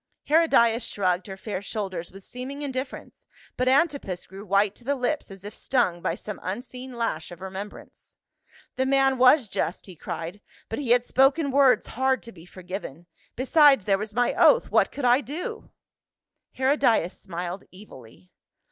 [0.23, 5.29] Herodias shrugged her fair shoulders with seeming indifference, but Antipas grew white to the lips
[5.29, 8.15] as if stung by some unseen lash of remembrance."
[8.77, 13.05] The man was just," he cried," but he had spoken words hard to be forgiven;
[13.35, 15.69] besides there was my oath, what could I do?"
[16.53, 16.59] HERODIAS.
[16.59, 18.31] 147 Hcrodias smiled evilly.